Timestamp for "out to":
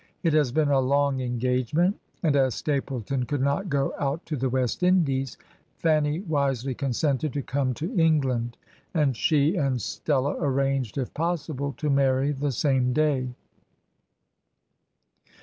3.99-4.35